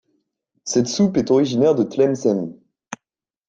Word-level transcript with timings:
Cette 0.63 0.87
soupe 0.87 1.17
est 1.17 1.29
originaire 1.29 1.75
de 1.75 1.83
Tlemcen. 1.83 2.55